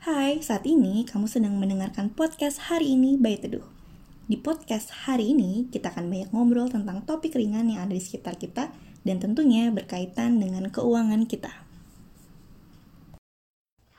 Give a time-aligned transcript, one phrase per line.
[0.00, 3.68] Hai, saat ini kamu sedang mendengarkan podcast hari ini by Teduh.
[4.32, 8.40] Di podcast hari ini, kita akan banyak ngobrol tentang topik ringan yang ada di sekitar
[8.40, 8.72] kita
[9.04, 11.52] dan tentunya berkaitan dengan keuangan kita.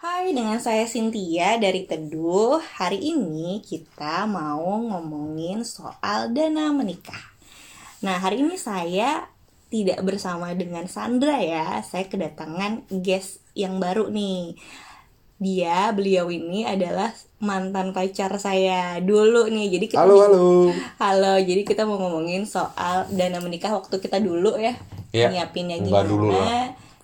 [0.01, 2.57] Hai, dengan saya Cynthia dari Teduh.
[2.57, 7.29] Hari ini kita mau ngomongin soal dana menikah.
[8.01, 9.29] Nah, hari ini saya
[9.69, 11.77] tidak bersama dengan Sandra ya.
[11.85, 14.57] Saya kedatangan guest yang baru nih
[15.41, 17.09] dia beliau ini adalah
[17.41, 19.73] mantan pacar saya dulu nih.
[19.73, 20.69] Jadi kita halo halo.
[21.01, 24.77] Halo jadi kita mau ngomongin soal dana menikah waktu kita dulu ya,
[25.09, 26.05] ya nyiapinnya gimana.
[26.05, 26.29] dulu,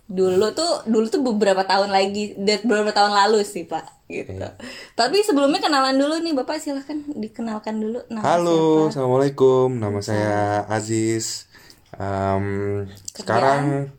[0.06, 4.40] dulu tuh dulu tuh beberapa tahun lagi beberapa tahun lalu sih pak gitu.
[4.40, 4.56] Ya.
[4.96, 9.02] tapi sebelumnya kenalan dulu nih bapak silahkan dikenalkan dulu nama halo siapa?
[9.02, 9.82] assalamualaikum.
[9.82, 10.38] Nama saya
[10.70, 11.50] Aziz.
[11.98, 12.86] Um,
[13.18, 13.90] sekarang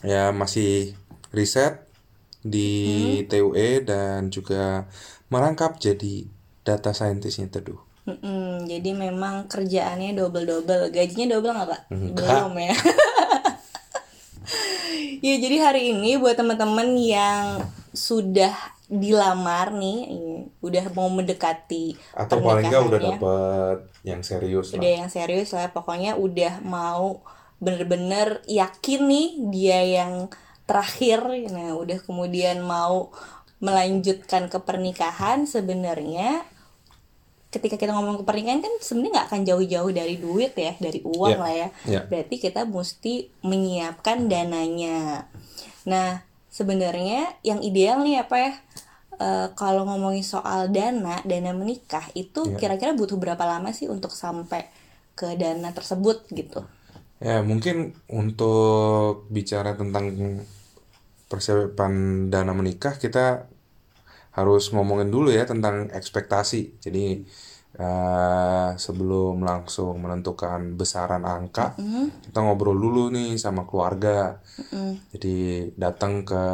[0.00, 0.96] ya masih
[1.28, 1.83] riset
[2.44, 2.70] di
[3.24, 3.26] hmm.
[3.32, 4.84] TUE dan juga
[5.32, 6.28] merangkap jadi
[6.60, 7.80] data scientistnya Teduh.
[8.04, 11.80] Hmm, jadi memang kerjaannya double double, gajinya double nggak pak?
[11.88, 12.28] Enggak.
[12.28, 12.76] Belum ya.
[15.24, 17.64] ya jadi hari ini buat teman-teman yang
[17.96, 18.52] sudah
[18.92, 20.04] dilamar nih,
[20.60, 25.00] udah mau mendekati atau paling nggak udah dapet yang serius udah lah.
[25.00, 27.24] yang serius lah, pokoknya udah mau
[27.56, 30.28] bener-bener yakin nih dia yang
[30.64, 31.20] terakhir
[31.52, 33.12] nah udah kemudian mau
[33.60, 36.44] melanjutkan ke pernikahan sebenarnya
[37.54, 41.38] ketika kita ngomong ke pernikahan kan sebenarnya nggak akan jauh-jauh dari duit ya dari uang
[41.38, 41.42] yeah.
[41.42, 42.04] lah ya yeah.
[42.10, 45.30] berarti kita mesti menyiapkan dananya
[45.86, 48.52] nah sebenarnya yang ideal nih apa ya
[49.22, 54.10] e, kalau ngomongin soal dana dana menikah itu kira kira-kira butuh berapa lama sih untuk
[54.10, 54.66] sampai
[55.14, 56.66] ke dana tersebut gitu
[57.24, 60.12] Ya, mungkin untuk bicara tentang
[61.32, 63.48] persiapan dana menikah kita
[64.36, 66.84] harus ngomongin dulu ya tentang ekspektasi.
[66.84, 67.24] Jadi
[67.80, 72.06] uh, sebelum langsung menentukan besaran angka, mm -hmm.
[72.28, 74.44] kita ngobrol dulu nih sama keluarga.
[74.60, 74.90] Mm -hmm.
[75.16, 75.36] Jadi
[75.80, 76.44] datang ke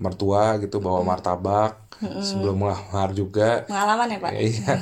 [0.00, 2.24] mertua gitu bawa martabak mm -hmm.
[2.24, 3.68] sebelum melamar juga.
[3.68, 4.30] Pengalaman ya pak?
[4.32, 4.72] Iya.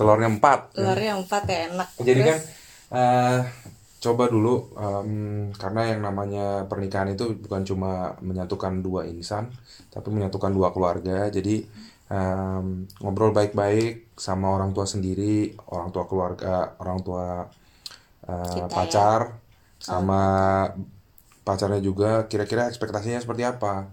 [0.00, 0.72] Telurnya empat.
[0.72, 1.88] Telurnya empat ya enak.
[2.00, 2.38] Jadi kan
[2.94, 3.38] uh,
[4.04, 9.48] coba dulu um, karena yang namanya pernikahan itu bukan cuma menyatukan dua insan
[9.88, 11.64] tapi menyatukan dua keluarga jadi
[12.12, 17.48] um, ngobrol baik-baik sama orang tua sendiri orang tua keluarga orang tua
[18.28, 19.40] uh, pacar ya?
[19.80, 20.20] sama
[20.68, 20.84] oh.
[21.40, 23.88] pacarnya juga kira-kira ekspektasinya seperti apa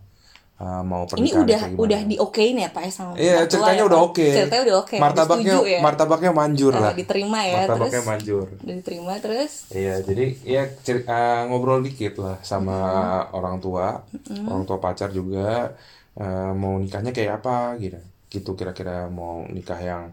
[0.61, 1.25] uh, mau pernikahan.
[1.25, 4.13] Ini udah udah di okein ya Pak ya sama Iya, ceritanya ya, udah oke.
[4.13, 4.31] Okay.
[4.37, 4.87] Ceritanya udah oke.
[4.87, 4.99] Okay.
[5.01, 5.79] Martabaknya ya?
[5.81, 6.93] martabaknya manjur lah.
[6.93, 8.09] Diterima ya martabaknya terus.
[8.13, 8.47] manjur.
[8.61, 9.51] Udah diterima terus.
[9.73, 13.37] Iya, jadi ya ceri- uh, ngobrol dikit lah sama hmm.
[13.37, 14.05] orang tua.
[14.29, 14.45] Hmm.
[14.45, 15.73] Orang tua pacar juga
[16.21, 17.99] uh, mau nikahnya kayak apa gitu.
[18.31, 20.03] Gitu kira-kira mau nikah yang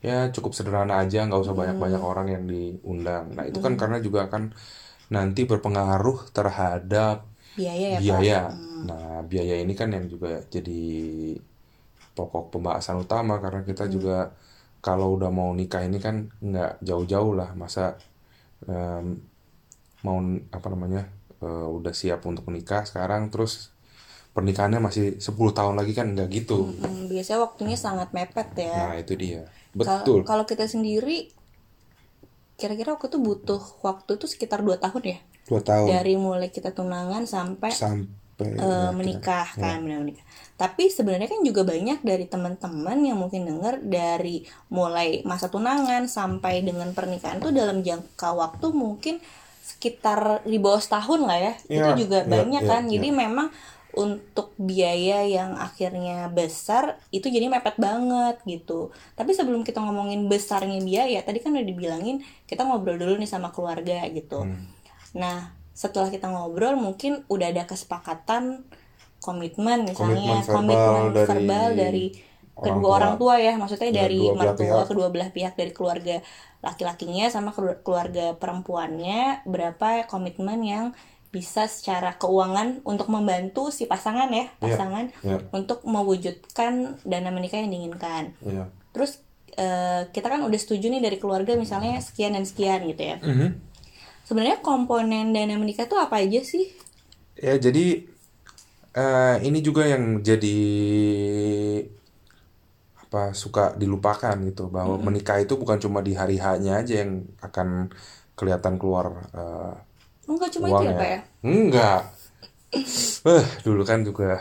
[0.00, 3.36] ya cukup sederhana aja, nggak usah banyak-banyak orang yang diundang.
[3.36, 4.48] Nah, itu kan karena juga kan
[5.12, 8.38] nanti berpengaruh terhadap biaya ya biaya.
[8.46, 8.52] Pak?
[8.54, 8.82] Hmm.
[8.86, 10.82] Nah, biaya ini kan yang juga jadi
[12.14, 13.92] pokok pembahasan utama karena kita hmm.
[13.92, 14.16] juga
[14.80, 18.00] kalau udah mau nikah ini kan nggak jauh-jauh lah masa
[18.64, 19.20] um,
[20.00, 20.16] mau
[20.48, 21.04] apa namanya
[21.44, 23.72] uh, udah siap untuk menikah sekarang terus
[24.30, 26.70] pernikahannya masih 10 tahun lagi kan nggak gitu.
[26.70, 28.94] Hmm, biasanya waktunya sangat mepet ya.
[28.94, 29.42] Nah, itu dia.
[29.74, 30.22] Betul.
[30.22, 31.34] Kalau kita sendiri
[32.54, 35.18] kira-kira waktu itu butuh waktu itu sekitar 2 tahun ya?
[35.50, 39.58] Dua tahun dari mulai kita tunangan sampai sampai uh, menikah ya.
[39.58, 39.98] kan ya.
[39.98, 40.22] menikah
[40.54, 46.62] tapi sebenarnya kan juga banyak dari teman-teman yang mungkin dengar dari mulai masa tunangan sampai
[46.62, 49.18] dengan pernikahan tuh dalam jangka waktu mungkin
[49.66, 52.90] sekitar di bawah setahun lah ya, ya itu juga ya, banyak ya, kan ya.
[53.00, 53.48] jadi memang
[53.90, 58.94] untuk biaya yang akhirnya besar itu jadi mepet banget gitu.
[59.18, 63.50] Tapi sebelum kita ngomongin besarnya biaya, tadi kan udah dibilangin kita ngobrol dulu nih sama
[63.50, 64.46] keluarga gitu.
[64.46, 64.79] Hmm
[65.16, 68.68] Nah, setelah kita ngobrol mungkin udah ada kesepakatan
[69.20, 72.06] komitmen misalnya komitmen verbal, komitmen dari, verbal dari
[72.60, 76.20] kedua tua, orang tua ya, maksudnya dari mertua kedua belah pihak dari keluarga
[76.60, 80.86] laki-lakinya sama keluarga perempuannya berapa komitmen yang
[81.30, 85.40] bisa secara keuangan untuk membantu si pasangan ya iya, pasangan yeah, yeah.
[85.54, 88.34] untuk mewujudkan dana menikah yang diinginkan.
[88.42, 88.66] Yeah.
[88.90, 89.22] Terus
[89.54, 93.16] uh, kita kan udah setuju nih dari keluarga misalnya sekian dan sekian gitu ya.
[93.22, 93.69] Mm -hmm
[94.30, 96.70] sebenarnya komponen dana menikah tuh apa aja sih?
[97.34, 98.06] Ya jadi
[98.94, 100.58] uh, ini juga yang jadi
[103.10, 105.06] apa suka dilupakan gitu bahwa -hmm.
[105.10, 107.90] menikah itu bukan cuma di hari hanya aja yang akan
[108.38, 109.74] kelihatan keluar uh,
[110.30, 110.78] enggak cuma uangnya.
[110.78, 112.02] itu ya pak ya enggak
[112.70, 114.38] Eh, dulu kan juga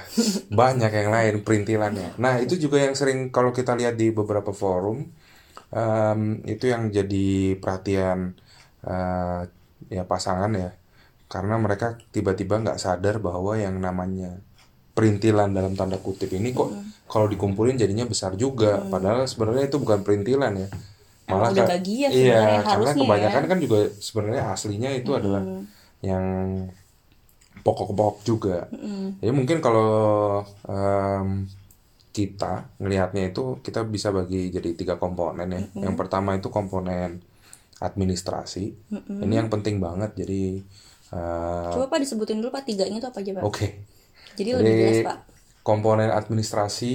[0.62, 2.22] banyak yang lain perintilannya.
[2.22, 5.02] Nah, itu juga yang sering kalau kita lihat di beberapa forum,
[5.74, 8.38] em, itu yang jadi perhatian
[8.86, 9.42] eh,
[9.90, 10.70] ya pasangan ya,
[11.28, 14.38] karena mereka tiba-tiba nggak sadar bahwa yang namanya
[14.94, 16.70] perintilan dalam tanda kutip ini kok
[17.10, 20.68] kalau dikumpulin jadinya besar juga, padahal sebenarnya itu bukan perintilan ya.
[21.30, 23.50] Emang udah ka- bagian iya, karena harusnya kebanyakan ya.
[23.50, 25.42] kan juga sebenarnya aslinya itu adalah
[26.02, 26.26] yang
[27.66, 28.58] pokok-pokok juga.
[29.20, 29.90] Jadi mungkin kalau
[30.66, 31.46] em,
[32.10, 35.62] kita ngelihatnya itu kita bisa bagi jadi tiga komponen ya.
[35.86, 37.22] Yang pertama itu komponen
[37.80, 38.66] administrasi.
[39.24, 40.16] Ini yang penting banget.
[40.20, 40.60] Jadi
[41.16, 43.44] eh, Coba Pak disebutin dulu Pak tiganya itu apa aja Pak?
[43.44, 43.68] oke.
[44.36, 45.18] Jadi lebih jelas Jadi Pak.
[45.64, 46.92] komponen administrasi,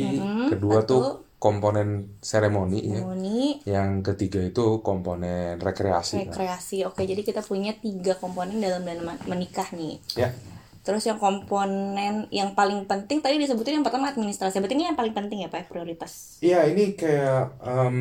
[0.53, 3.01] kedua tuh komponen seremoni ya.
[3.69, 6.25] Yang ketiga itu komponen rekreasi.
[6.25, 6.89] rekreasi.
[6.89, 10.01] Oke, jadi kita punya tiga komponen dalam dan menikah nih.
[10.17, 10.33] Ya.
[10.85, 14.61] Terus yang komponen yang paling penting tadi disebutin yang pertama administrasi.
[14.61, 16.37] Berarti ini yang paling penting ya Pak, prioritas.
[16.45, 17.97] Iya, ini kayak em,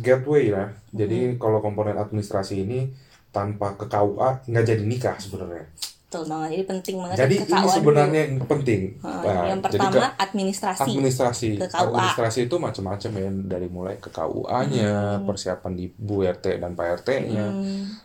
[0.00, 0.72] gateway ya.
[0.96, 2.88] Jadi kalau komponen administrasi ini
[3.36, 5.68] tanpa ke KUA nggak jadi nikah sebenarnya.
[6.12, 6.48] Betul banget.
[6.52, 7.72] Jadi penting banget Jadi ke ini KUA dulu.
[7.72, 8.80] sebenarnya yang penting.
[8.94, 10.80] Heeh, Nah, yang jadi pertama ke- administrasi.
[10.84, 11.48] administrasi.
[11.56, 11.88] Ke KUA.
[11.88, 15.24] Administrasi itu macam-macam ya, dari mulai ke KUA-nya, Hmm.
[15.24, 17.46] persiapan di Bu RT dan Pak RT-nya.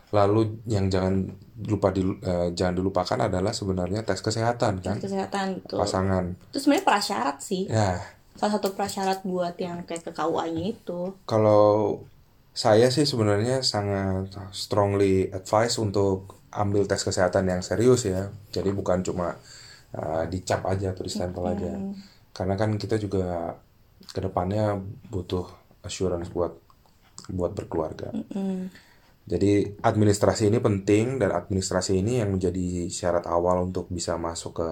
[0.10, 1.28] Lalu yang jangan
[1.60, 5.78] lupa di, eh, jangan dilupakan adalah sebenarnya tes kesehatan kan, kesehatan betul.
[5.78, 6.32] pasangan.
[6.48, 7.68] Itu sebenarnya prasyarat sih.
[7.68, 8.00] Ya,
[8.34, 11.18] Salah satu prasyarat buat yang kayak ke KUA-nya itu.
[11.26, 12.06] Kalau
[12.54, 18.32] saya sih sebenarnya sangat strongly advice untuk ambil tes kesehatan yang serius ya.
[18.52, 19.36] Jadi bukan cuma
[19.96, 21.74] uh, dicap aja atau distempel aja.
[22.32, 23.58] Karena kan kita juga
[24.08, 24.78] ke depannya
[25.10, 25.48] butuh
[25.84, 26.54] assurance buat
[27.28, 28.14] buat berkeluarga.
[29.28, 34.70] Jadi administrasi ini penting dan administrasi ini yang menjadi syarat awal untuk bisa masuk ke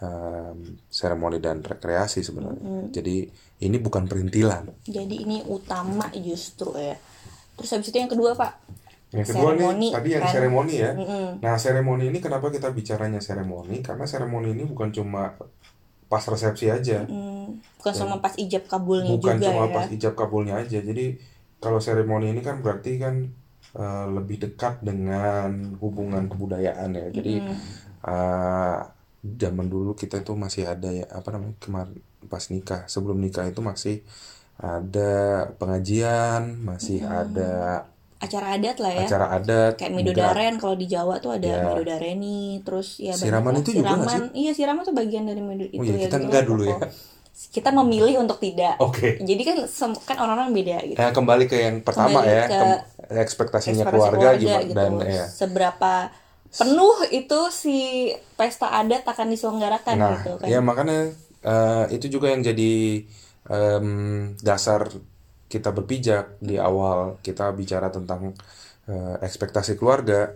[0.00, 2.88] um, seremoni dan rekreasi sebenarnya.
[2.88, 3.28] Jadi
[3.60, 4.88] ini bukan perintilan.
[4.88, 6.96] Jadi ini utama justru ya.
[7.60, 8.52] Terus habis itu yang kedua Pak.
[9.14, 10.32] Yang kedua Seremoni, nih tadi yang kan?
[10.34, 10.90] seremoni ya.
[10.98, 11.26] Mm-mm.
[11.38, 13.78] Nah seremoni ini kenapa kita bicaranya seremoni?
[13.78, 15.38] Karena seremoni ini bukan cuma
[16.10, 19.74] pas resepsi aja, Hmm, bukan sama pas ijab kabulnya bukan juga cuma ya.
[19.74, 20.78] pas ijab kabulnya aja.
[20.82, 21.18] Jadi
[21.62, 23.14] kalau seremoni ini kan berarti kan
[23.74, 27.06] eh, lebih dekat dengan hubungan kebudayaan ya.
[27.10, 27.34] Jadi
[28.04, 28.78] eh,
[29.24, 31.96] zaman dulu kita itu masih ada ya apa namanya kemarin
[32.28, 34.04] pas nikah sebelum nikah itu masih
[34.54, 37.84] ada pengajian, masih ada
[38.24, 39.04] Acara adat lah ya.
[39.04, 41.60] acara adat, Kayak midodaren kalau di Jawa tuh ada Ya.
[41.62, 45.76] midodareni, terus ya Siraman itu juga nggak Siraman, iya siraman tuh bagian dari mido itu
[45.76, 46.78] Oh iya, ya kita gitu enggak lah, dulu ya.
[47.34, 48.78] Kita memilih untuk tidak.
[48.78, 49.18] Oke.
[49.18, 49.56] Jadi kan
[50.00, 50.96] kan orang-orang beda gitu.
[50.96, 52.58] Ya kembali ke yang pertama Kembali ya, ke
[53.18, 54.76] ekspektasinya Ekspektasi keluarga, gimana gitu.
[54.78, 55.24] dan ya.
[55.26, 55.92] Seberapa
[56.48, 57.78] penuh itu si
[58.38, 60.46] pesta adat akan diselenggarakan Nah, gitu kan.
[60.46, 61.10] ya makanya
[61.42, 63.02] eh, itu juga yang jadi
[63.44, 63.86] em,
[64.38, 64.86] dasar
[65.54, 68.34] kita berpijak di awal kita bicara tentang
[68.90, 70.34] eh, ekspektasi keluarga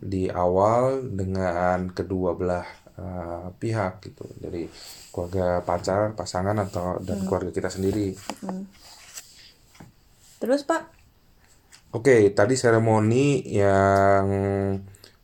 [0.00, 2.64] di awal dengan kedua belah
[2.96, 4.24] eh, pihak gitu.
[4.40, 4.64] Jadi
[5.12, 8.16] keluarga pacar, pasangan atau dan keluarga kita sendiri.
[10.40, 11.04] Terus Pak,
[11.94, 14.26] Oke, tadi seremoni yang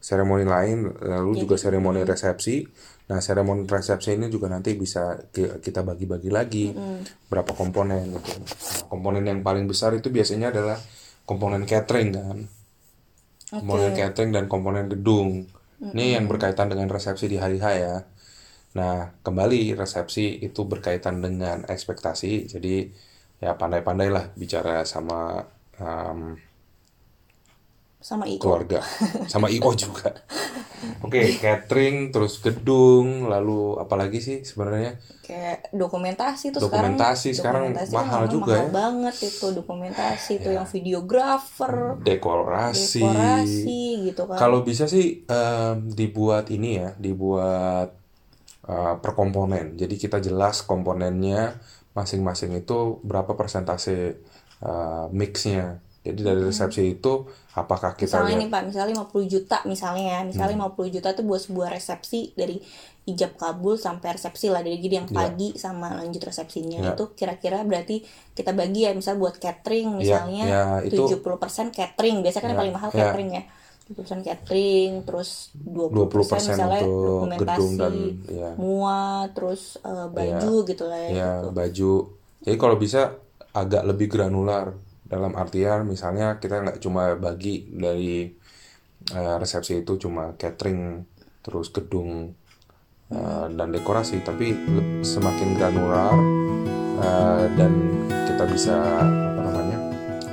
[0.01, 2.65] seremoni lain, lalu juga seremoni resepsi.
[3.13, 6.73] Nah, seremoni resepsi ini juga nanti bisa ki- kita bagi-bagi lagi
[7.29, 8.33] berapa komponen gitu.
[8.41, 8.49] Nah,
[8.89, 10.81] komponen yang paling besar itu biasanya adalah
[11.29, 12.39] komponen catering kan,
[13.51, 15.47] komponen catering dan komponen gedung.
[15.81, 17.97] Ini yang berkaitan dengan resepsi di hari H ya.
[18.77, 22.87] Nah, kembali resepsi itu berkaitan dengan ekspektasi, jadi
[23.43, 25.43] ya pandai-pandailah bicara sama
[25.81, 26.39] um,
[28.01, 28.41] sama Iko.
[28.43, 28.81] keluarga
[29.33, 30.11] sama IO juga.
[31.05, 34.97] Oke, catering, terus gedung, lalu apalagi sih sebenarnya?
[35.21, 38.73] Kayak dokumentasi tuh Dokumentasi sekarang dokumentasi mahal kan juga mahal ya.
[38.73, 43.05] banget itu dokumentasi tuh yang videografer, Dekorasi.
[43.05, 44.41] dekorasi gitu kan.
[44.41, 47.93] Kalau bisa sih em, dibuat ini ya, dibuat
[48.65, 49.77] eh, per komponen.
[49.77, 51.61] Jadi kita jelas komponennya
[51.93, 54.17] masing-masing itu berapa persentase
[54.65, 55.85] eh, mixnya.
[56.01, 60.21] Jadi dari resepsi itu apakah kita misalnya lihat nih Pak, misalnya 50 juta misalnya ya,
[60.25, 60.73] misalnya Hmm.
[60.73, 62.57] 50 juta tuh buat sebuah resepsi dari
[63.05, 66.91] ijab kabul sampai resepsi lah dari jadi yang pagi sama lanjut resepsinya Ya.
[66.95, 68.01] itu kira-kira berarti
[68.33, 72.57] kita bagi ya misal buat catering Ya, misalnya ya, itu- 70% catering biasanya kan yang
[72.57, 72.97] Ya, paling mahal ya.
[73.03, 73.43] catering ya
[73.83, 77.95] 70% catering terus 20%, 20% misalnya untuk dokumentasi gedung dan
[78.31, 78.99] ya, mua
[79.35, 81.49] terus eh, baju gitu lah ya, ya gitu.
[81.51, 81.93] baju.
[82.41, 83.01] Jadi kalau bisa
[83.51, 84.79] agak lebih granular
[85.11, 88.31] dalam artian misalnya kita nggak cuma bagi dari
[89.11, 91.03] eh, resepsi itu cuma catering
[91.41, 92.37] terus gedung
[93.11, 94.55] uh, dan dekorasi, tapi
[95.03, 96.15] semakin granular
[97.01, 97.73] uh, dan
[98.09, 98.77] kita bisa
[99.09, 99.79] apa namanya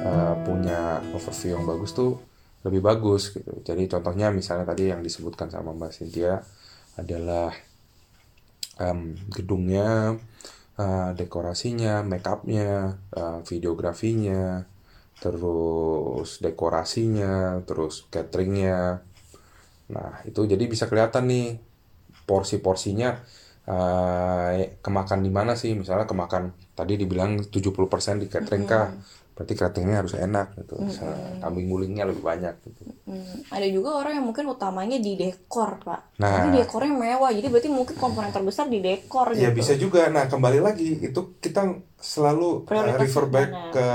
[0.04, 2.20] uh, punya overview yang bagus tuh
[2.66, 3.64] lebih bagus gitu.
[3.64, 6.44] Jadi contohnya misalnya tadi yang disebutkan sama Mbak Cynthia
[6.98, 7.54] adalah
[8.82, 10.18] em, gedungnya,
[10.78, 14.66] uh, dekorasinya, make upnya, uh, videografinya,
[15.18, 19.02] terus dekorasinya, terus cateringnya.
[19.90, 21.48] Nah, itu jadi bisa kelihatan nih
[22.28, 23.24] porsi-porsinya
[23.68, 25.72] eh, kemakan di mana sih?
[25.76, 28.92] Misalnya kemakan tadi dibilang 70% di catering kah?
[29.38, 30.82] Berarti cateringnya harus enak gitu.
[30.82, 32.90] Misalnya kambing gulingnya lebih banyak gitu.
[33.06, 36.18] Hmm, ada juga orang yang mungkin utamanya di dekor, Pak.
[36.18, 36.42] Nah.
[36.42, 39.62] Tapi dekornya mewah, jadi berarti mungkin komponen terbesar di dekor Ya gitu.
[39.62, 40.10] bisa juga.
[40.10, 41.70] Nah, kembali lagi itu kita
[42.02, 43.72] selalu uh, refer back mana?
[43.78, 43.88] ke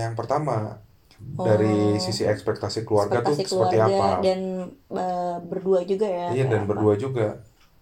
[0.00, 0.80] yang pertama.
[1.20, 4.24] Dari sisi ekspektasi keluarga tuh Ekspektasi seperti keluarga apa?
[4.24, 4.40] dan
[4.72, 6.26] eh, berdua juga ya.
[6.32, 6.68] Iya, dan apa.
[6.72, 7.28] berdua juga.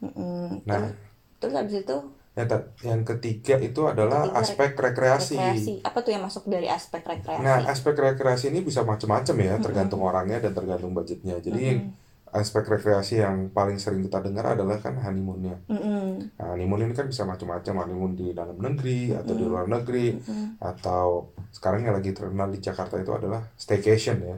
[0.02, 0.66] Mm-mm.
[0.66, 0.74] Nah.
[0.82, 0.90] terus,
[1.38, 1.96] terus habis itu
[2.38, 5.34] Yang, yang ketiga itu adalah Ketiga, aspek rekreasi.
[5.34, 5.74] rekreasi.
[5.82, 7.42] Apa tuh yang masuk dari aspek rekreasi?
[7.42, 11.42] Nah, aspek rekreasi ini bisa macam-macam ya, tergantung orangnya dan tergantung budgetnya.
[11.42, 11.82] Jadi,
[12.30, 15.58] aspek rekreasi yang paling sering kita dengar adalah kan honeymoonnya.
[15.66, 16.30] Mm-mm.
[16.38, 20.14] Nah, honeymoon ini kan bisa macam-macam, honeymoon di dalam negeri atau di luar negeri,
[20.62, 24.36] atau sekarang yang lagi terkenal di Jakarta itu adalah staycation ya.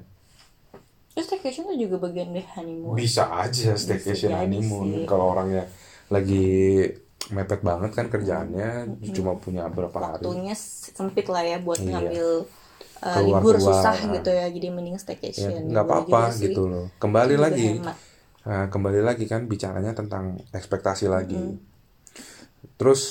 [1.10, 2.94] Terus staycation tuh juga bagian dari honeymoon.
[2.94, 5.66] Bisa aja staycation jadi honeymoon kalau orangnya
[6.08, 6.86] lagi
[7.28, 10.24] mepet banget kan kerjaannya, cuma punya berapa hari.
[10.24, 11.90] Waktunya sempit lah ya buat Iya.
[11.92, 12.26] ngambil
[13.04, 14.12] uh, Keluar-keluar, libur susah nah.
[14.16, 14.46] gitu ya.
[14.48, 15.68] Jadi mending Ya, staycation.
[15.68, 16.84] nggak Boleh apa-apa gitu loh.
[16.96, 17.68] Kembali Juga lagi.
[18.40, 21.38] Nah, kembali lagi kan bicaranya tentang ekspektasi lagi.
[22.80, 23.02] Terus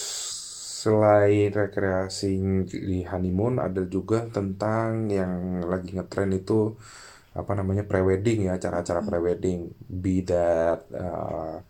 [0.79, 6.73] selain rekreasi di honeymoon ada juga tentang yang lagi ngetren itu
[7.35, 9.69] apa namanya prewedding ya, acara-acara prewedding.
[9.85, 11.61] Be that uh,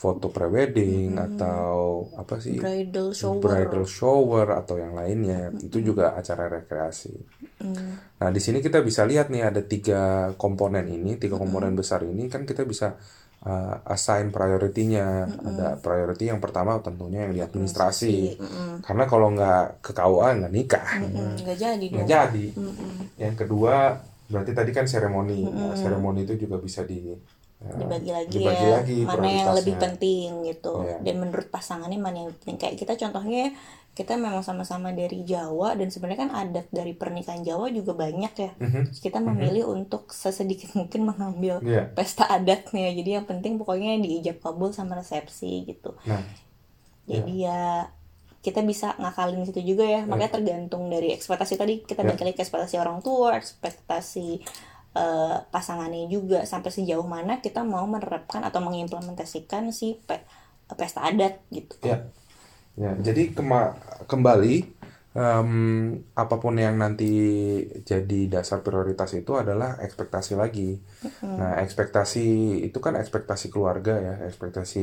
[0.00, 2.56] foto prewedding atau apa sih?
[2.56, 3.44] Bridal shower.
[3.44, 5.52] bridal shower atau yang lainnya.
[5.60, 7.12] Itu juga acara rekreasi.
[8.16, 12.32] Nah di sini kita bisa lihat nih ada tiga komponen ini, tiga komponen besar ini.
[12.32, 12.96] Kan kita bisa
[13.44, 15.28] uh, assign priority-nya.
[15.28, 18.40] Ada priority yang pertama tentunya yang di administrasi,
[18.80, 21.92] karena kalau nggak ke KUA nggak nikah, Mm, nggak jadi dong.
[22.00, 22.46] nggak jadi.
[23.20, 27.12] Yang kedua berarti tadi kan seremoni, Nah, seremoni itu juga bisa di
[27.60, 30.80] dibagi lagi dibagi ya lagi mana yang lebih penting gitu.
[30.80, 30.96] Iya.
[31.04, 32.56] dan menurut pasangannya mana yang penting.
[32.56, 33.52] Kayak kita contohnya
[33.90, 38.50] kita memang sama-sama dari Jawa dan sebenarnya kan adat dari pernikahan Jawa juga banyak ya.
[38.56, 38.80] Mhm.
[38.88, 41.92] Terus kita memilih untuk sesedikit mungkin mengambil Iya.
[41.92, 42.88] pesta adatnya.
[42.96, 45.92] Jadi yang penting pokoknya diijab kabul sama resepsi gitu.
[46.08, 46.22] Nah,
[47.04, 47.60] jadi ya.
[48.40, 50.08] kita bisa ngakalin situ juga ya.
[50.08, 51.84] Makanya tergantung dari ekspektasi tadi.
[51.84, 52.08] Kita Ya.
[52.08, 54.40] balik lagi ke ekspektasi orang tua ekspektasi
[54.98, 60.24] eh, pasangannya juga sampai sejauh mana kita mau menerapkan atau mengimplementasikan si pe-
[60.78, 61.96] pesta adat gitu Ya,
[62.82, 62.90] ya.
[63.06, 63.74] Jadi kema-
[64.10, 64.54] kembali
[65.16, 65.50] em,
[66.22, 67.06] apa pun yang nanti
[67.90, 70.78] jadi dasar prioritas itu adalah ekspektasi lagi.
[71.40, 72.24] Nah, ekspektasi
[72.68, 74.80] itu kan ekspektasi keluarga ya, ekspektasi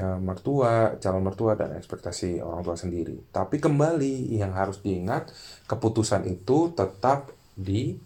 [0.00, 3.16] eh, mertua, calon mertua dan ekspektasi orang tua sendiri.
[3.36, 5.30] Tapi kembali yang harus diingat
[5.70, 7.96] keputusan itu tetap di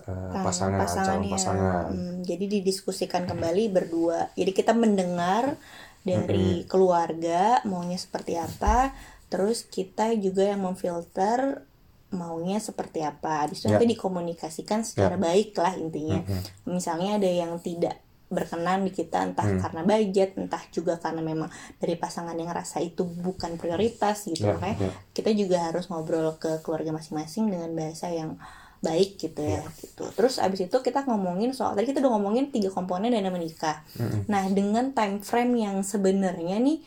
[0.00, 1.30] eh, Tangan pasangan, calon pasangannya.
[1.30, 1.84] pasangan.
[1.90, 4.32] Hmm, jadi didiskusikan kembali berdua.
[4.34, 5.56] Jadi kita mendengar
[6.00, 8.96] dari keluarga maunya seperti apa,
[9.28, 11.62] terus kita juga yang memfilter
[12.10, 13.44] maunya seperti apa.
[13.44, 16.24] Habis itu nanti dikomunikasikan secara baik lah intinya.
[16.64, 19.58] Misalnya ada yang tidak berkenan di kita entah Hmm.
[19.58, 24.46] karena budget, entah juga karena memang dari pasangan yang ngerasa itu bukan prioritas gitu.
[24.46, 24.92] Ya, Makanya ya.
[25.10, 28.38] kita juga harus ngobrol ke keluarga masing-masing dengan bahasa yang
[28.80, 30.08] baik gitu ya gitu.
[30.16, 33.84] Terus abis itu kita ngomongin soal tadi kita udah ngomongin tiga komponen dana menikah.
[34.26, 36.80] Nah dengan time frame yang sebenarnya nih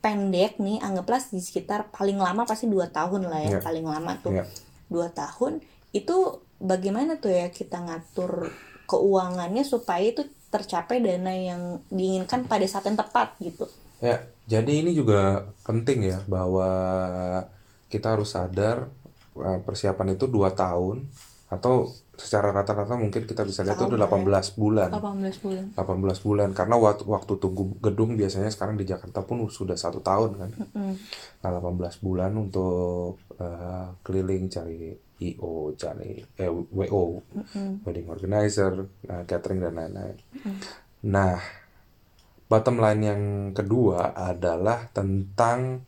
[0.00, 3.60] pendek nih anggaplah di sekitar paling lama pasti dua tahun lah ya Iya.
[3.60, 4.44] paling lama tuh Iya.
[4.88, 5.60] dua tahun
[5.92, 6.16] itu
[6.56, 8.48] bagaimana tuh ya kita ngatur
[8.88, 13.68] keuangannya supaya itu tercapai dana yang diinginkan pada saat yang tepat gitu.
[14.00, 16.66] Ya, jadi ini juga penting ya bahwa
[17.86, 18.88] kita harus sadar
[19.36, 21.04] uh, persiapan itu dua tahun
[21.50, 24.88] atau secara rata-rata mungkin kita bisa lihat itu Tahun, 18 bulan.
[24.94, 25.64] 18 bulan.
[25.74, 30.30] 18 bulan karena waktu waktu tunggu gedung biasanya sekarang di Jakarta pun sudah satu tahun
[30.38, 30.50] kan.
[31.42, 37.04] Nah, 18 bulan untuk uh, keliling cari IO, cari eh, WO,
[37.82, 40.16] wedding organizer, nah, catering dan lain-lain.
[41.10, 41.34] Nah,
[42.46, 45.82] bottom line yang kedua adalah tentang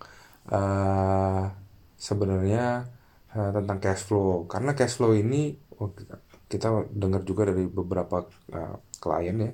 [0.51, 1.45] uh,
[1.97, 2.83] sebenarnya
[3.37, 4.45] uh, tentang cash flow.
[4.49, 9.53] Karena cash flow ini oh, kita- kita dengar juga dari beberapa uh, klien ya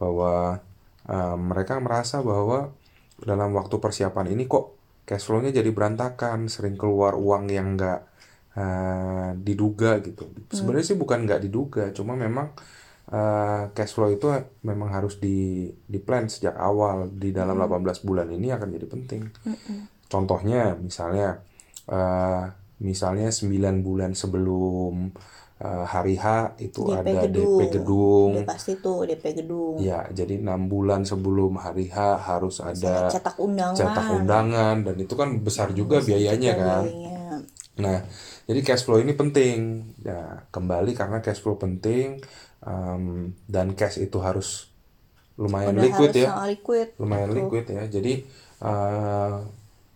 [0.00, 0.56] bahwa
[1.04, 2.72] uh, mereka merasa bahwa
[3.20, 8.00] dalam waktu persiapan ini kok cash flow-nya jadi berantakan, sering keluar uang yang nggak
[8.56, 10.24] uh, diduga gitu.
[10.48, 12.54] Sebenarnya sih bukan nggak diduga, cuma memang
[13.12, 14.30] uh, cash flow itu
[14.64, 19.22] memang harus di di plan sejak awal di dalam 18 bulan ini akan jadi penting.
[20.08, 21.42] Contohnya misalnya
[21.90, 22.44] uh,
[22.80, 25.12] misalnya 9 bulan sebelum
[25.60, 27.58] uh, hari H itu DP ada gedung.
[27.60, 28.30] DP gedung.
[28.40, 29.76] Udah pasti tuh DP gedung.
[29.78, 33.76] Ya, jadi enam bulan sebelum hari H harus Misalnya ada cetak undangan.
[33.76, 36.82] cetak undangan dan itu kan besar juga biayanya Juga kan.
[36.88, 37.18] biayanya.
[37.80, 37.98] Nah,
[38.44, 39.56] jadi cash flow ini penting.
[40.00, 42.20] Ya, kembali karena cash flow penting
[42.60, 44.68] um, dan cash itu harus
[45.40, 46.88] lumayan Udah liquid harus ya, liquid.
[46.96, 47.38] lumayan Betul.
[47.44, 47.82] liquid ya.
[47.88, 48.12] Jadi
[48.60, 49.40] uh,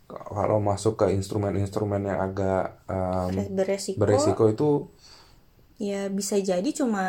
[0.09, 4.69] kalau masuk ke instrumen-instrumen yang agak um, Beresiko, beresiko itu
[5.79, 7.03] ya bisa jadi cuma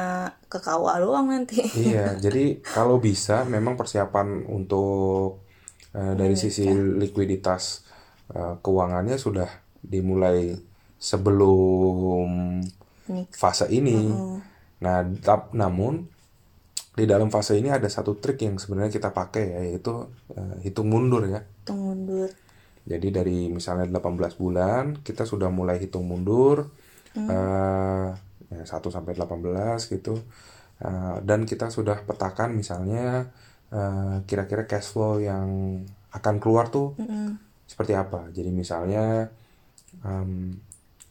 [0.49, 1.61] ke KUA doang nanti.
[1.75, 2.39] Iya, jadi
[2.75, 5.43] kalau bisa memang persiapan untuk
[5.97, 6.65] eh, dari sisi
[7.01, 7.63] likuiditas
[8.35, 9.49] eh, keuangannya sudah
[9.93, 10.55] dimulai
[11.09, 12.29] sebelum
[13.07, 13.97] Nik- fase ini.
[14.83, 15.93] Nah, tap- namun
[16.95, 19.93] di dalam fase ini ada satu trik yang sebenarnya kita pakai ya, yaitu
[20.39, 21.39] eh, hitung mundur ya.
[21.43, 22.29] Hitung mundur.
[22.85, 26.69] Jadi dari misalnya 18 bulan kita sudah mulai hitung mundur
[27.17, 28.07] eh,
[28.51, 30.15] ya, 1 sampai 18 gitu.
[30.79, 33.25] Eh, dan kita sudah petakan misalnya
[33.73, 35.81] eh, kira-kira cash flow yang
[36.13, 37.35] akan keluar tuh Mm-mm.
[37.67, 38.29] seperti apa.
[38.31, 39.27] Jadi misalnya
[40.05, 40.55] em,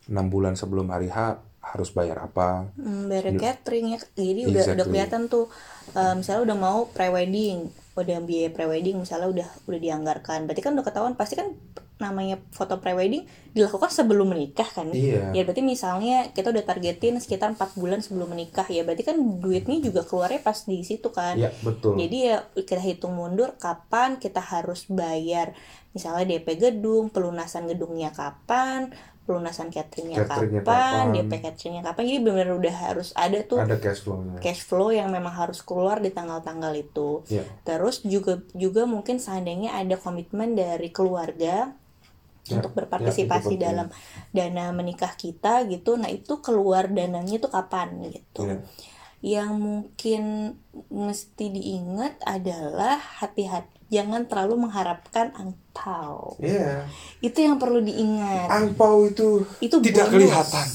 [0.09, 2.69] 6 bulan sebelum hari H harus bayar apa.
[2.77, 4.85] Hmm, bayar catering ya jadi udah udah Exactly.
[4.93, 5.49] kelihatan tuh
[5.97, 10.83] eh, misalnya udah mau prewedding udah biaya prewedding misalnya udah udah dianggarkan berarti kan udah
[10.83, 11.55] ketahuan pasti kan
[11.95, 13.23] namanya foto prewedding
[13.55, 15.31] dilakukan sebelum menikah kan Iya.
[15.31, 19.79] ya berarti misalnya kita udah targetin sekitar empat bulan sebelum menikah ya berarti kan duitnya
[19.79, 21.95] juga keluarnya pas di situ kan Iya, betul.
[21.95, 25.55] jadi ya kita hitung mundur kapan kita harus bayar
[25.95, 28.91] misalnya DP gedung, pelunasan gedungnya kapan,
[29.25, 31.05] pelunasan cateringnya Cateringnya kapan, kapan.
[31.17, 32.03] DP cateringnya kapan.
[32.05, 34.37] Jadi benar-benar udah harus ada tuh Ada cash flow-nya.
[34.39, 37.25] cash flow yang memang harus keluar di tanggal-tanggal itu.
[37.27, 37.45] Iya.
[37.65, 41.73] Terus juga juga mungkin seandainya ada komitmen dari keluarga
[42.45, 43.65] Ya, untuk ya, berpartisipasi itu penting.
[43.65, 43.89] dalam
[44.29, 45.97] dana menikah kita gitu.
[45.97, 48.45] Nah, itu keluar dananya tuh kapan gitu.
[48.45, 48.61] Iya.
[49.25, 50.23] Yang mungkin
[50.93, 56.35] mesti diingat adalah hati-hati jangan terlalu mengharapkan angpau.
[56.39, 56.91] Iya.
[57.19, 58.51] Itu yang perlu diingat.
[58.51, 60.15] Angpau itu, Itu tidak bonus.
[60.27, 60.67] kelihatan.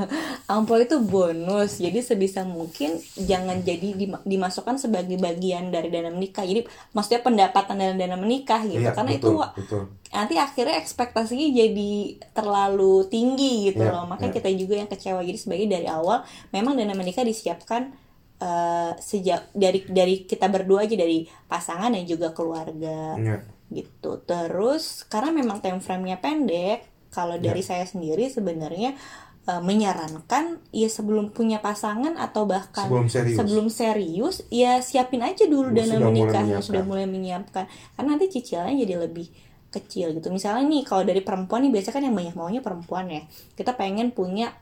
[0.52, 1.76] Angpau itu bonus.
[1.76, 6.42] Jadi sebisa mungkin jangan jadi dima- dimasukkan sebagai bagian dari dana menikah.
[6.42, 8.80] Jadi maksudnya pendapatan dalam dana menikah gitu.
[8.80, 9.82] Iya, Karena betul, itu betul.
[10.10, 11.92] nanti akhirnya ekspektasinya jadi
[12.32, 14.38] terlalu tinggi gitu Iya, loh makanya iya.
[14.38, 17.96] kita juga yang kecewa jadi sebagai dari awal memang dana menikah disiapkan
[18.42, 23.38] eh, sejak dari dari kita berdua aja dari pasangan dan juga keluarga Iya.
[23.70, 27.44] gitu terus karena memang time frame-nya pendek kalau Iya.
[27.48, 28.98] dari saya sendiri sebenarnya
[29.42, 33.36] eh, menyarankan ya sebelum punya pasangan atau bahkan Sebelum serius.
[33.38, 39.02] sebelum serius ya siapin aja dulu dana menikahnya sudah mulai menyiapkan karena nanti cicilannya jadi
[39.02, 39.26] lebih
[39.72, 43.22] kecil gitu misalnya nih kalau dari perempuan nih biasanya kan yang banyak maunya perempuan ya
[43.54, 44.52] kita pengen punya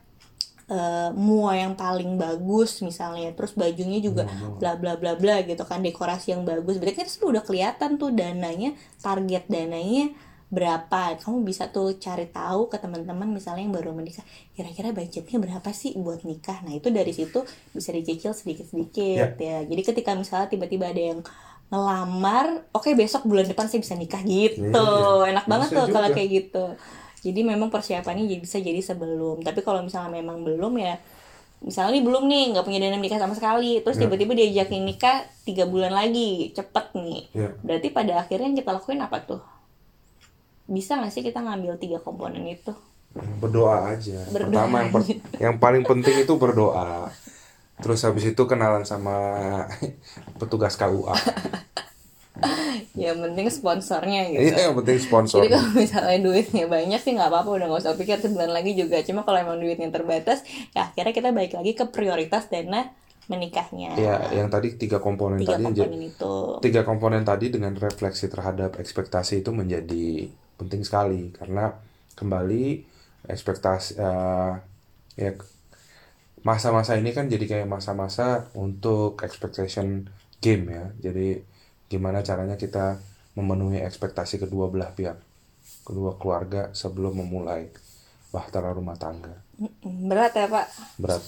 [0.71, 4.23] eh, mua yang paling bagus misalnya terus bajunya juga
[4.57, 8.15] bla bla bla bla gitu kan dekorasi yang bagus berarti kan itu udah kelihatan tuh
[8.15, 8.71] dananya
[9.03, 10.15] target dananya
[10.51, 11.15] berapa.
[11.15, 15.95] Kamu bisa tuh cari tahu ke teman-teman misalnya yang baru menikah kira-kira budgetnya berapa sih
[15.95, 16.59] buat nikah?
[16.67, 17.39] Nah itu dari situ
[17.71, 19.63] bisa dicicil sedikit-sedikit ya.
[19.63, 21.19] Jadi ketika misalnya tiba-tiba ada yang
[21.71, 24.67] ngelamar oke besok bulan depan saya bisa nikah gitu.
[24.67, 26.17] Iya, enak banget tuh kalau juga.
[26.19, 26.65] kayak gitu
[27.21, 29.39] jadi memang persiapannya jadi- bisa jadi sebelum.
[29.39, 30.97] Tapi kalau misalnya memang belum ya
[31.61, 34.01] misalnya nih belum nih nggak punya dana nikah sama sekali terus Ya.
[34.03, 37.21] tiba-tiba diajakin nikah tiga bulan lagi cepet nih.
[37.31, 37.49] Ya.
[37.61, 39.41] berarti pada akhirnya yang kita lakuin apa tuh?
[40.65, 42.73] Bisa nggak sih kita ngambil tiga komponen itu?
[43.13, 44.25] Berdoa aja.
[44.25, 47.11] Berdoa pertama yang per- yang paling penting itu berdoa.
[47.77, 49.13] Terus habis itu kenalan sama
[50.39, 51.13] petugas KUA
[53.03, 57.29] ya penting sponsornya gitu iya yang penting sponsor Jadi kalau misalnya duitnya banyak sih nggak
[57.31, 58.97] apa-apa udah nggak usah pikir sebulan lagi juga.
[59.07, 60.43] Cuma kalau emang duitnya terbatas,
[60.75, 62.91] ya akhirnya kita balik lagi ke prioritas dana
[63.31, 63.91] menikahnya.
[63.95, 66.33] ya yang tadi tiga komponen Tiga tadi komponen itu.
[66.59, 70.27] tiga komponen tadi dengan refleksi terhadap ekspektasi itu menjadi
[70.59, 71.71] penting sekali karena
[72.19, 72.63] kembali
[73.25, 74.53] ekspektasi eh,
[75.15, 75.31] ya
[76.41, 80.09] masa-masa ini kan jadi kayak masa-masa untuk expectation
[80.41, 81.27] game ya jadi
[81.91, 82.95] gimana caranya kita
[83.35, 85.19] memenuhi ekspektasi kedua belah pihak
[85.83, 87.67] kedua keluarga sebelum memulai
[88.31, 89.35] bahtera rumah tangga
[89.85, 90.67] Berat ya Pak.
[90.97, 91.23] berat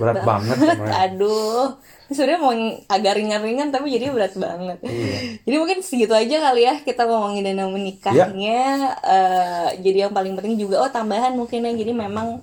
[0.00, 0.96] Berat banget sebenarnya.
[1.08, 1.76] Aduh,
[2.08, 2.52] sebenarnya mau
[2.88, 4.78] agak ringan-ringan tapi jadi berat banget.
[4.84, 5.16] Iya.
[5.44, 8.60] Jadi mungkin segitu aja kali ya kita ngomongin dana menikahnya.
[8.96, 12.40] Eh, jadi yang paling penting juga oh tambahan mungkin ya jadi memang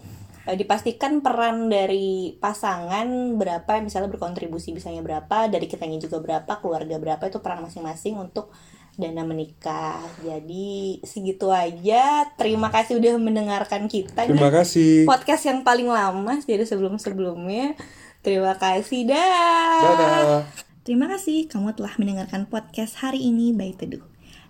[0.55, 7.23] dipastikan peran dari pasangan berapa misalnya berkontribusi bisanya berapa dari kitanya juga berapa keluarga berapa
[7.27, 8.55] itu peran masing-masing untuk
[8.97, 10.01] dana menikah.
[10.25, 12.25] Jadi segitu aja.
[12.33, 14.25] Terima kasih udah mendengarkan kita.
[14.25, 15.05] Terima kasih.
[15.05, 17.77] podcast yang paling lama dari sebelum-sebelumnya.
[18.25, 19.81] Terima kasih dah.
[19.85, 20.43] Dadah.
[20.81, 24.03] Terima kasih kamu telah mendengarkan podcast hari ini by Teduh.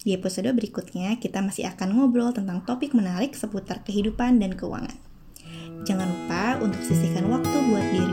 [0.08, 5.07] Di episode berikutnya kita masih akan ngobrol tentang topik menarik seputar kehidupan dan keuangan.
[5.84, 8.07] Jangan lupa untuk sisihkan waktu buat dirimu